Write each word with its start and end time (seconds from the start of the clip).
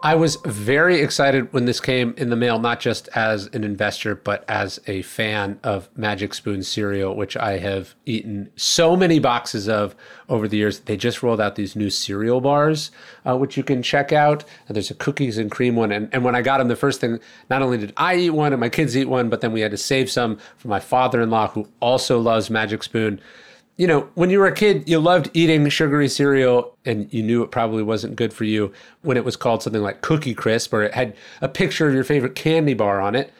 I 0.00 0.14
was 0.14 0.36
very 0.44 1.00
excited 1.00 1.52
when 1.52 1.64
this 1.64 1.80
came 1.80 2.14
in 2.16 2.30
the 2.30 2.36
mail, 2.36 2.60
not 2.60 2.78
just 2.78 3.08
as 3.16 3.46
an 3.46 3.64
investor, 3.64 4.14
but 4.14 4.44
as 4.48 4.78
a 4.86 5.02
fan 5.02 5.58
of 5.64 5.88
Magic 5.96 6.34
Spoon 6.34 6.62
cereal, 6.62 7.16
which 7.16 7.36
I 7.36 7.58
have 7.58 7.96
eaten 8.06 8.48
so 8.54 8.96
many 8.96 9.18
boxes 9.18 9.68
of 9.68 9.96
over 10.28 10.46
the 10.46 10.56
years. 10.56 10.80
They 10.80 10.96
just 10.96 11.20
rolled 11.24 11.40
out 11.40 11.56
these 11.56 11.74
new 11.74 11.90
cereal 11.90 12.40
bars, 12.40 12.92
uh, 13.26 13.36
which 13.36 13.56
you 13.56 13.64
can 13.64 13.82
check 13.82 14.12
out. 14.12 14.44
And 14.68 14.76
there's 14.76 14.92
a 14.92 14.94
cookies 14.94 15.36
and 15.36 15.50
cream 15.50 15.74
one. 15.74 15.90
And, 15.90 16.08
and 16.12 16.22
when 16.22 16.36
I 16.36 16.42
got 16.42 16.58
them, 16.58 16.68
the 16.68 16.76
first 16.76 17.00
thing, 17.00 17.18
not 17.50 17.62
only 17.62 17.78
did 17.78 17.92
I 17.96 18.14
eat 18.14 18.30
one 18.30 18.52
and 18.52 18.60
my 18.60 18.68
kids 18.68 18.96
eat 18.96 19.06
one, 19.06 19.28
but 19.28 19.40
then 19.40 19.50
we 19.50 19.62
had 19.62 19.72
to 19.72 19.76
save 19.76 20.08
some 20.12 20.38
for 20.58 20.68
my 20.68 20.80
father 20.80 21.20
in 21.20 21.30
law, 21.30 21.48
who 21.48 21.68
also 21.80 22.20
loves 22.20 22.50
Magic 22.50 22.84
Spoon 22.84 23.20
you 23.78 23.86
know, 23.86 24.08
when 24.14 24.28
you 24.28 24.40
were 24.40 24.48
a 24.48 24.54
kid, 24.54 24.88
you 24.88 24.98
loved 24.98 25.30
eating 25.32 25.66
sugary 25.68 26.08
cereal 26.08 26.76
and 26.84 27.12
you 27.14 27.22
knew 27.22 27.44
it 27.44 27.52
probably 27.52 27.82
wasn't 27.82 28.16
good 28.16 28.32
for 28.32 28.42
you 28.44 28.72
when 29.02 29.16
it 29.16 29.24
was 29.24 29.36
called 29.36 29.62
something 29.62 29.82
like 29.82 30.02
Cookie 30.02 30.34
Crisp 30.34 30.74
or 30.74 30.82
it 30.82 30.94
had 30.94 31.16
a 31.40 31.48
picture 31.48 31.88
of 31.88 31.94
your 31.94 32.02
favorite 32.02 32.34
candy 32.34 32.74
bar 32.74 33.00
on 33.00 33.14
it. 33.14 33.32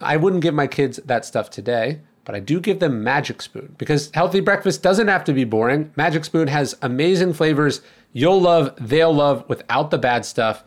I 0.00 0.16
wouldn't 0.16 0.42
give 0.42 0.54
my 0.54 0.66
kids 0.66 0.96
that 1.04 1.26
stuff 1.26 1.50
today, 1.50 2.00
but 2.24 2.34
I 2.34 2.40
do 2.40 2.58
give 2.58 2.80
them 2.80 3.04
Magic 3.04 3.42
Spoon 3.42 3.74
because 3.76 4.10
healthy 4.14 4.40
breakfast 4.40 4.82
doesn't 4.82 5.08
have 5.08 5.24
to 5.24 5.34
be 5.34 5.44
boring. 5.44 5.92
Magic 5.94 6.24
Spoon 6.24 6.48
has 6.48 6.74
amazing 6.80 7.34
flavors 7.34 7.82
you'll 8.14 8.40
love, 8.40 8.74
they'll 8.80 9.14
love 9.14 9.44
without 9.48 9.90
the 9.90 9.98
bad 9.98 10.24
stuff. 10.24 10.64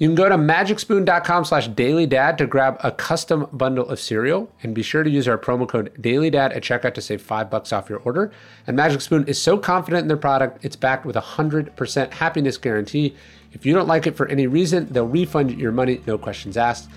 You 0.00 0.08
can 0.08 0.14
go 0.14 0.30
to 0.30 0.38
magicspoon.com 0.38 1.44
slash 1.44 1.68
dailydad 1.68 2.38
to 2.38 2.46
grab 2.46 2.78
a 2.82 2.90
custom 2.90 3.46
bundle 3.52 3.86
of 3.86 4.00
cereal 4.00 4.50
and 4.62 4.74
be 4.74 4.82
sure 4.82 5.02
to 5.02 5.10
use 5.10 5.28
our 5.28 5.36
promo 5.36 5.68
code 5.68 5.92
dailydad 6.00 6.56
at 6.56 6.62
checkout 6.62 6.94
to 6.94 7.02
save 7.02 7.20
five 7.20 7.50
bucks 7.50 7.70
off 7.70 7.90
your 7.90 7.98
order. 7.98 8.32
And 8.66 8.78
Magic 8.78 9.02
Spoon 9.02 9.28
is 9.28 9.38
so 9.38 9.58
confident 9.58 10.00
in 10.00 10.08
their 10.08 10.16
product, 10.16 10.64
it's 10.64 10.74
backed 10.74 11.04
with 11.04 11.16
a 11.16 11.20
100% 11.20 12.12
happiness 12.12 12.56
guarantee. 12.56 13.14
If 13.52 13.66
you 13.66 13.74
don't 13.74 13.88
like 13.88 14.06
it 14.06 14.16
for 14.16 14.26
any 14.28 14.46
reason, 14.46 14.90
they'll 14.90 15.06
refund 15.06 15.60
your 15.60 15.70
money, 15.70 16.00
no 16.06 16.16
questions 16.16 16.56
asked. 16.56 16.88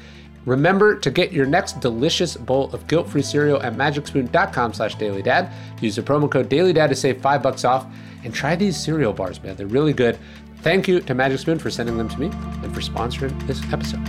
Remember 0.46 0.96
to 0.96 1.10
get 1.10 1.32
your 1.32 1.46
next 1.46 1.80
delicious 1.80 2.36
bowl 2.36 2.70
of 2.74 2.88
guilt-free 2.88 3.22
cereal 3.22 3.62
at 3.62 3.76
magicspoon.com 3.76 4.74
slash 4.74 4.96
dailydad. 4.98 5.52
Use 5.82 5.96
the 5.96 6.02
promo 6.02 6.30
code 6.30 6.50
dailydad 6.50 6.90
to 6.90 6.96
save 6.96 7.22
five 7.22 7.42
bucks 7.42 7.64
off. 7.64 7.86
And 8.24 8.34
try 8.34 8.56
these 8.56 8.78
cereal 8.78 9.12
bars, 9.12 9.42
man. 9.44 9.58
They're 9.58 9.68
really 9.68 9.94
good. 9.94 10.18
Thank 10.62 10.88
you 10.88 11.02
to 11.02 11.14
Magic 11.14 11.40
Spoon 11.40 11.60
for 11.60 11.70
sending 11.70 11.98
them 11.98 12.08
to 12.08 12.20
me 12.20 12.28
and 12.28 12.74
for 12.74 12.80
sponsoring 12.80 13.48
this 13.48 13.62
episode. 13.74 14.00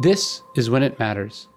This 0.00 0.42
is 0.56 0.68
when 0.68 0.82
it 0.82 0.98
matters. 0.98 1.48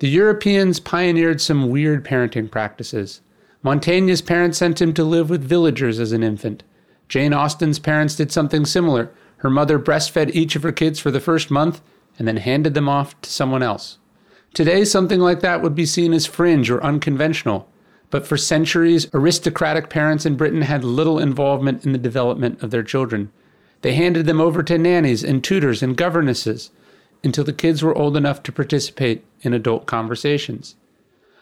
The 0.00 0.08
Europeans 0.08 0.80
pioneered 0.80 1.40
some 1.40 1.70
weird 1.70 2.04
parenting 2.04 2.50
practices. 2.50 3.20
Montaigne's 3.62 4.20
parents 4.20 4.58
sent 4.58 4.82
him 4.82 4.92
to 4.94 5.04
live 5.04 5.30
with 5.30 5.44
villagers 5.44 6.00
as 6.00 6.12
an 6.12 6.22
infant. 6.22 6.62
Jane 7.08 7.32
Austen's 7.32 7.78
parents 7.78 8.16
did 8.16 8.32
something 8.32 8.66
similar. 8.66 9.10
Her 9.42 9.50
mother 9.50 9.76
breastfed 9.76 10.30
each 10.34 10.54
of 10.54 10.62
her 10.62 10.70
kids 10.70 11.00
for 11.00 11.10
the 11.10 11.18
first 11.18 11.50
month 11.50 11.82
and 12.16 12.28
then 12.28 12.36
handed 12.36 12.74
them 12.74 12.88
off 12.88 13.20
to 13.22 13.30
someone 13.30 13.62
else. 13.62 13.98
Today, 14.54 14.84
something 14.84 15.18
like 15.18 15.40
that 15.40 15.62
would 15.62 15.74
be 15.74 15.84
seen 15.84 16.12
as 16.12 16.26
fringe 16.26 16.70
or 16.70 16.80
unconventional. 16.80 17.68
But 18.10 18.24
for 18.24 18.36
centuries, 18.36 19.08
aristocratic 19.12 19.90
parents 19.90 20.24
in 20.24 20.36
Britain 20.36 20.62
had 20.62 20.84
little 20.84 21.18
involvement 21.18 21.84
in 21.84 21.90
the 21.90 21.98
development 21.98 22.62
of 22.62 22.70
their 22.70 22.84
children. 22.84 23.32
They 23.80 23.94
handed 23.94 24.26
them 24.26 24.40
over 24.40 24.62
to 24.62 24.78
nannies 24.78 25.24
and 25.24 25.42
tutors 25.42 25.82
and 25.82 25.96
governesses 25.96 26.70
until 27.24 27.42
the 27.42 27.52
kids 27.52 27.82
were 27.82 27.98
old 27.98 28.16
enough 28.16 28.44
to 28.44 28.52
participate 28.52 29.24
in 29.40 29.52
adult 29.52 29.86
conversations. 29.86 30.76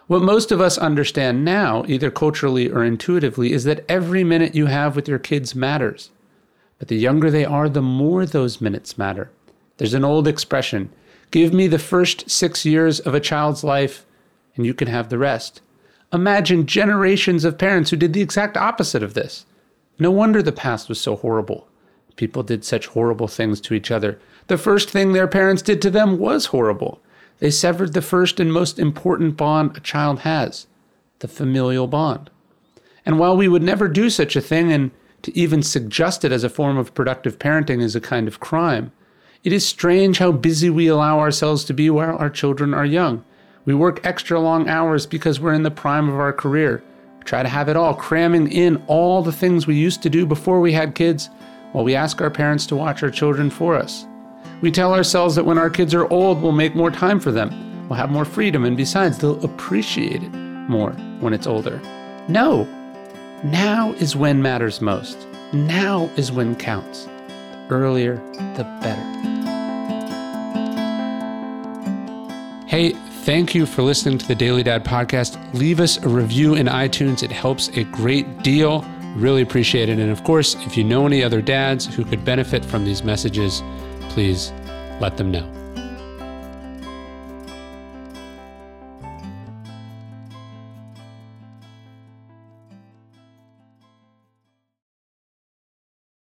What 0.07 0.23
most 0.23 0.51
of 0.51 0.61
us 0.63 0.79
understand 0.79 1.45
now, 1.45 1.85
either 1.87 2.11
culturally 2.11 2.71
or 2.71 2.83
intuitively, 2.83 3.53
is 3.53 3.65
that 3.65 3.85
every 3.91 4.25
minute 4.25 4.55
you 4.55 4.67
have 4.67 4.97
with 4.97 5.07
your 5.07 5.19
kids 5.19 5.55
matters. 5.55 6.11
But 6.81 6.89
the 6.89 6.97
younger 6.97 7.31
they 7.31 7.45
are, 7.45 7.69
the 7.69 7.83
more 7.83 8.27
those 8.27 8.61
minutes 8.61 8.99
matter. 8.99 9.31
There's 9.77 9.95
an 9.95 10.05
old 10.05 10.27
expression 10.27 10.91
give 11.31 11.53
me 11.53 11.69
the 11.69 11.79
first 11.79 12.29
six 12.29 12.67
years 12.67 12.99
of 12.99 13.15
a 13.15 13.21
child's 13.21 13.63
life, 13.63 14.05
and 14.57 14.67
you 14.67 14.75
can 14.75 14.89
have 14.89 15.09
the 15.09 15.19
rest. 15.19 15.61
Imagine 16.13 16.67
generations 16.67 17.45
of 17.45 17.57
parents 17.57 17.91
who 17.91 17.97
did 17.97 18.13
the 18.13 18.23
exact 18.23 18.57
opposite 18.57 19.05
of 19.05 19.15
this. 19.15 19.47
No 19.97 20.11
wonder 20.11 20.43
the 20.43 20.51
past 20.51 20.89
was 20.89 21.01
so 21.01 21.15
horrible. 21.15 21.69
People 22.17 22.43
did 22.43 22.65
such 22.65 22.89
horrible 22.89 23.29
things 23.29 23.61
to 23.61 23.75
each 23.75 23.93
other. 23.93 24.19
The 24.49 24.59
first 24.59 24.91
thing 24.91 25.13
their 25.13 25.29
parents 25.29 25.63
did 25.63 25.81
to 25.83 25.91
them 25.91 26.19
was 26.19 26.47
horrible. 26.47 27.01
They 27.39 27.53
severed 27.53 27.93
the 27.93 28.03
first 28.03 28.41
and 28.41 28.53
most 28.53 28.79
important 28.79 29.37
bond 29.37 29.77
a 29.77 29.81
child 29.81 30.21
has 30.21 30.67
the 31.21 31.29
familial 31.29 31.87
bond. 31.87 32.31
And 33.07 33.19
while 33.19 33.37
we 33.37 33.47
would 33.47 33.63
never 33.63 33.89
do 33.89 34.11
such 34.11 34.35
a 34.37 34.41
thing, 34.41 34.73
and 34.73 34.91
to 35.23 35.37
even 35.37 35.63
suggest 35.63 36.25
it 36.25 36.33
as 36.33 36.45
a 36.45 36.49
form 36.49 36.79
of 36.79 36.95
productive 36.95 37.39
parenting 37.39 37.81
is 37.83 37.95
a 37.97 38.01
kind 38.01 38.29
of 38.29 38.41
crime, 38.41 38.93
it 39.43 39.55
is 39.55 39.67
strange 39.67 40.19
how 40.19 40.33
busy 40.33 40.69
we 40.69 40.87
allow 40.87 41.19
ourselves 41.19 41.65
to 41.65 41.73
be 41.73 41.89
while 41.89 42.17
our 42.19 42.29
children 42.29 42.75
are 42.75 42.85
young. 42.85 43.25
We 43.65 43.75
work 43.75 44.05
extra 44.05 44.39
long 44.39 44.69
hours 44.69 45.07
because 45.07 45.41
we're 45.41 45.55
in 45.55 45.63
the 45.63 45.71
prime 45.71 46.11
of 46.11 46.17
our 46.17 46.33
career. 46.33 46.83
We 47.19 47.25
try 47.25 47.43
to 47.43 47.49
have 47.49 47.71
it 47.71 47.77
all, 47.77 47.95
cramming 47.95 48.53
in 48.53 48.83
all 48.87 49.23
the 49.23 49.33
things 49.33 49.67
we 49.67 49.77
used 49.77 50.03
to 50.03 50.11
do 50.11 50.27
before 50.27 50.61
we 50.61 50.73
had 50.73 50.95
kids, 50.95 51.31
while 51.73 51.85
we 51.85 51.95
ask 51.95 52.21
our 52.21 52.31
parents 52.31 52.67
to 52.67 52.77
watch 52.77 53.03
our 53.03 53.11
children 53.11 53.49
for 53.49 53.77
us. 53.77 54.05
We 54.61 54.71
tell 54.71 54.93
ourselves 54.93 55.37
that 55.37 55.47
when 55.47 55.57
our 55.57 55.71
kids 55.71 55.95
are 55.95 56.11
old, 56.13 56.43
we'll 56.43 56.53
make 56.53 56.75
more 56.75 56.91
time 56.91 57.19
for 57.19 57.33
them, 57.33 57.89
we'll 57.89 57.99
have 57.99 58.11
more 58.11 58.27
freedom, 58.27 58.65
and 58.65 58.77
besides, 58.77 59.17
they'll 59.17 59.43
appreciate 59.43 60.23
it 60.23 60.33
more 60.69 60.93
when 61.21 61.33
it's 61.33 61.47
older. 61.47 61.81
No, 62.29 62.69
now 63.45 63.93
is 63.95 64.17
when 64.17 64.43
matters 64.43 64.81
most. 64.81 65.27
Now 65.53 66.11
is 66.17 66.31
when 66.31 66.55
counts. 66.57 67.05
The 67.05 67.67
earlier, 67.71 68.17
the 68.57 68.65
better. 68.81 69.07
Hey, 72.67 72.95
Thank 73.25 73.55
you 73.55 73.67
for 73.67 73.83
listening 73.83 74.17
to 74.17 74.27
the 74.27 74.35
Daily 74.35 74.63
Dad 74.63 74.83
podcast. 74.83 75.39
Leave 75.53 75.79
us 75.79 75.99
a 75.99 76.09
review 76.09 76.55
in 76.55 76.67
iTunes, 76.67 77.23
it 77.23 77.31
helps 77.31 77.69
a 77.77 77.85
great 77.85 78.43
deal. 78.43 78.83
Really 79.15 79.43
appreciate 79.43 79.91
it. 79.91 79.99
And 79.99 80.11
of 80.11 80.25
course, 80.25 80.55
if 80.67 80.75
you 80.75 80.85
know 80.85 81.07
any 81.07 81.23
other 81.23 81.43
dads 81.43 81.85
who 81.85 82.03
could 82.03 82.25
benefit 82.25 82.65
from 82.65 82.87
these 82.87 83.05
messages, 83.05 83.63
please 84.09 84.53
let 85.01 85.19
them 85.19 85.31
know. 85.31 85.60